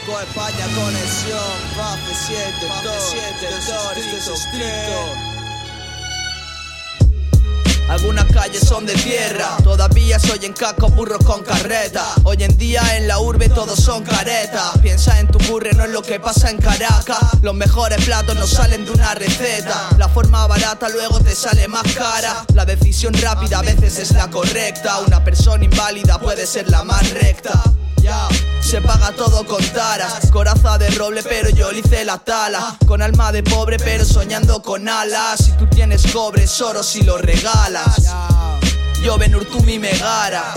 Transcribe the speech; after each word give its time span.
México, 0.00 0.20
España, 0.20 0.66
conexión, 0.74 1.38
Pape 1.76 2.14
7, 2.26 2.52
7, 3.10 3.58
7, 4.50 4.70
algunas 7.88 8.26
calles 8.26 8.60
son 8.60 8.86
de 8.86 8.94
tierra, 8.94 9.56
todavía 9.64 10.20
soy 10.20 10.44
en 10.44 10.52
casco 10.52 10.88
burros 10.90 11.24
con 11.24 11.42
carreta. 11.42 12.04
Hoy 12.22 12.36
en 12.38 12.56
día 12.56 12.82
en 12.96 13.08
la 13.08 13.18
urbe 13.18 13.48
todos 13.48 13.80
son 13.80 14.04
caretas. 14.04 14.78
Piensa 14.80 15.18
en 15.18 15.26
tu 15.26 15.40
burre, 15.50 15.72
no 15.72 15.84
es 15.84 15.90
lo 15.90 16.00
que 16.00 16.20
pasa 16.20 16.50
en 16.50 16.58
Caracas. 16.58 17.18
Los 17.42 17.54
mejores 17.54 18.04
platos 18.04 18.36
no 18.36 18.46
salen 18.46 18.84
de 18.84 18.92
una 18.92 19.16
receta. 19.16 19.88
La 19.98 20.08
forma 20.08 20.46
barata 20.46 20.88
luego 20.88 21.18
te 21.18 21.34
sale 21.34 21.66
más 21.66 21.82
cara. 21.94 22.44
La 22.54 22.64
decisión 22.64 23.12
rápida 23.14 23.58
a 23.58 23.62
veces 23.62 23.98
es 23.98 24.12
la 24.12 24.30
correcta. 24.30 25.00
Una 25.00 25.24
persona 25.24 25.64
inválida 25.64 26.20
puede 26.20 26.46
ser 26.46 26.70
la 26.70 26.84
más 26.84 27.10
recta. 27.10 27.60
Se 28.60 28.80
paga 28.80 29.12
todo 29.12 29.44
con 29.46 29.64
taras, 29.72 30.30
coraza 30.30 30.78
de 30.78 30.90
roble 30.90 31.22
pero 31.22 31.50
yo 31.50 31.72
le 31.72 31.80
hice 31.80 32.04
la 32.04 32.18
tala 32.18 32.76
Con 32.86 33.02
alma 33.02 33.32
de 33.32 33.42
pobre 33.42 33.78
pero 33.78 34.04
soñando 34.04 34.62
con 34.62 34.88
alas 34.88 35.44
Si 35.44 35.52
tú 35.52 35.66
tienes 35.66 36.06
cobre, 36.12 36.46
oro 36.62 36.82
si 36.82 37.02
lo 37.02 37.18
regalas 37.18 38.14
Yo 39.02 39.18
Ben 39.18 39.34
Urtumi 39.34 39.78
Megara 39.78 40.54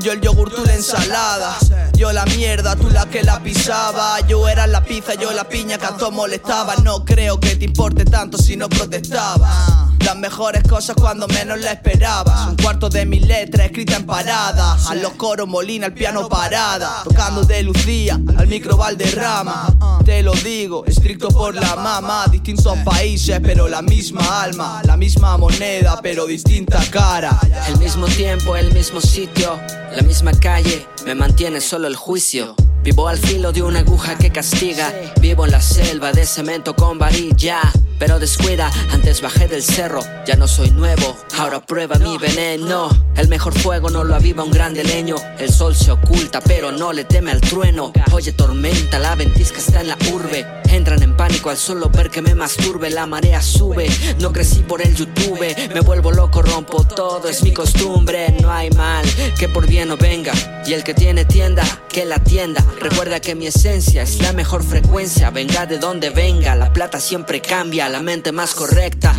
yo 0.00 0.12
el 0.12 0.20
yogur, 0.20 0.48
tú 0.54 0.62
la 0.64 0.74
ensalada. 0.74 1.56
Yo 1.94 2.12
la 2.12 2.24
mierda, 2.26 2.76
tú 2.76 2.88
la 2.88 3.06
que 3.06 3.24
la 3.24 3.42
pisaba. 3.42 4.20
Yo 4.28 4.48
era 4.48 4.68
la 4.68 4.84
pizza, 4.84 5.14
yo 5.14 5.32
la 5.32 5.48
piña 5.48 5.76
que 5.76 5.86
a 5.86 6.10
molestaba. 6.10 6.76
No 6.84 7.04
creo 7.04 7.40
que 7.40 7.56
te 7.56 7.64
importe 7.64 8.04
tanto 8.04 8.38
si 8.38 8.56
no 8.56 8.68
protestaba. 8.68 9.87
Las 10.08 10.16
mejores 10.16 10.62
cosas 10.62 10.96
cuando 10.98 11.28
menos 11.28 11.60
la 11.60 11.72
esperabas. 11.72 12.48
Un 12.48 12.56
cuarto 12.56 12.88
de 12.88 13.04
mi 13.04 13.20
letra 13.20 13.66
escrita 13.66 13.96
en 13.96 14.06
parada. 14.06 14.78
A 14.88 14.94
los 14.94 15.12
coros 15.12 15.46
Molina, 15.46 15.88
al 15.88 15.92
piano 15.92 16.30
parada. 16.30 17.02
Tocando 17.04 17.42
de 17.44 17.62
Lucía, 17.62 18.18
al 18.38 18.46
micro 18.46 18.78
Valderrama. 18.78 20.00
Te 20.06 20.22
lo 20.22 20.32
digo, 20.32 20.86
estricto 20.86 21.28
por 21.28 21.54
la 21.54 21.76
mama. 21.76 22.24
Distintos 22.32 22.78
países, 22.86 23.38
pero 23.42 23.68
la 23.68 23.82
misma 23.82 24.44
alma. 24.44 24.80
La 24.84 24.96
misma 24.96 25.36
moneda, 25.36 26.00
pero 26.02 26.24
distinta 26.24 26.82
cara. 26.90 27.38
El 27.68 27.76
mismo 27.76 28.06
tiempo, 28.06 28.56
el 28.56 28.72
mismo 28.72 29.02
sitio. 29.02 29.60
La 29.94 30.00
misma 30.00 30.32
calle, 30.32 30.86
me 31.04 31.14
mantiene 31.14 31.60
solo 31.60 31.86
el 31.86 31.96
juicio. 31.96 32.56
Vivo 32.82 33.08
al 33.08 33.18
filo 33.18 33.52
de 33.52 33.62
una 33.62 33.80
aguja 33.80 34.16
que 34.16 34.30
castiga. 34.30 34.92
Vivo 35.20 35.44
en 35.44 35.52
la 35.52 35.60
selva 35.60 36.12
de 36.12 36.24
cemento 36.24 36.74
con 36.74 36.98
varilla. 36.98 37.60
Pero 37.98 38.20
descuida, 38.20 38.70
antes 38.92 39.20
bajé 39.20 39.48
del 39.48 39.60
cerro, 39.60 40.00
ya 40.24 40.36
no 40.36 40.46
soy 40.46 40.70
nuevo, 40.70 41.16
ahora 41.36 41.58
prueba 41.58 41.98
mi 41.98 42.16
veneno. 42.16 42.88
El 43.16 43.26
mejor 43.26 43.58
fuego 43.58 43.90
no 43.90 44.04
lo 44.04 44.14
aviva 44.14 44.44
un 44.44 44.52
grande 44.52 44.84
leño, 44.84 45.16
el 45.40 45.52
sol 45.52 45.74
se 45.74 45.90
oculta 45.90 46.40
pero 46.40 46.70
no 46.70 46.92
le 46.92 47.02
teme 47.02 47.32
al 47.32 47.40
trueno. 47.40 47.92
Oye 48.12 48.30
tormenta, 48.30 49.00
la 49.00 49.16
ventisca 49.16 49.58
está 49.58 49.80
en 49.80 49.88
la 49.88 49.98
urbe, 50.12 50.46
entran 50.68 51.02
en 51.02 51.16
pánico 51.16 51.50
al 51.50 51.56
solo 51.56 51.90
ver 51.90 52.08
que 52.08 52.22
me 52.22 52.36
masturbe, 52.36 52.88
la 52.88 53.06
marea 53.06 53.42
sube, 53.42 53.88
no 54.20 54.32
crecí 54.32 54.60
por 54.60 54.80
el 54.80 54.94
YouTube, 54.94 55.56
me 55.74 55.80
vuelvo 55.80 56.12
loco, 56.12 56.40
rompo 56.40 56.84
todo, 56.84 57.28
es 57.28 57.42
mi 57.42 57.52
costumbre, 57.52 58.36
no 58.40 58.52
hay 58.52 58.70
mal 58.70 59.04
que 59.36 59.48
por 59.48 59.66
bien 59.66 59.88
no 59.88 59.96
venga, 59.96 60.32
y 60.64 60.72
el 60.72 60.84
que 60.84 60.94
tiene 60.94 61.24
tienda, 61.24 61.64
que 61.88 62.04
la 62.04 62.20
tienda, 62.20 62.64
recuerda 62.80 63.20
que 63.20 63.34
mi 63.34 63.46
esencia 63.46 64.02
es 64.02 64.20
la 64.20 64.32
mejor 64.32 64.62
frecuencia, 64.62 65.30
venga 65.30 65.66
de 65.66 65.78
donde 65.78 66.10
venga, 66.10 66.54
la 66.54 66.72
plata 66.72 67.00
siempre 67.00 67.40
cambia 67.40 67.88
la 67.88 68.00
mente 68.00 68.32
más 68.32 68.54
correcta. 68.54 69.14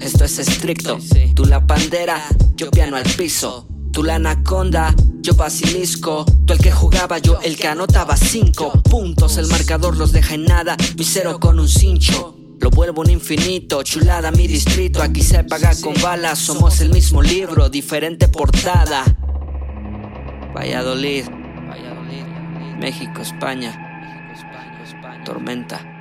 Esto 0.00 0.24
es 0.24 0.38
estricto. 0.38 0.98
Tú 1.34 1.44
la 1.44 1.66
pandera, 1.66 2.22
yo 2.54 2.70
piano 2.70 2.96
al 2.96 3.04
piso. 3.04 3.66
Tú 3.92 4.04
la 4.04 4.16
anaconda, 4.16 4.94
yo 5.20 5.34
basilisco. 5.34 6.24
Tú 6.46 6.52
el 6.52 6.60
que 6.60 6.70
jugaba, 6.70 7.18
yo 7.18 7.40
el 7.42 7.56
que 7.56 7.66
anotaba 7.66 8.16
cinco 8.16 8.70
puntos. 8.82 9.36
El 9.36 9.46
marcador 9.48 9.96
los 9.96 10.12
deja 10.12 10.34
en 10.34 10.44
nada, 10.44 10.76
mi 10.96 11.04
cero 11.04 11.38
con 11.40 11.58
un 11.58 11.68
cincho. 11.68 12.36
Lo 12.60 12.70
vuelvo 12.70 13.00
un 13.02 13.10
infinito, 13.10 13.82
chulada 13.82 14.30
mi 14.30 14.46
distrito. 14.46 15.02
Aquí 15.02 15.22
se 15.22 15.42
paga 15.44 15.72
con 15.80 15.94
balas, 16.02 16.38
somos 16.38 16.80
el 16.80 16.90
mismo 16.90 17.22
libro, 17.22 17.68
diferente 17.68 18.28
portada. 18.28 19.04
Valladolid, 20.54 21.24
México, 22.80 23.20
España, 23.20 23.72
Tormenta. 25.24 25.99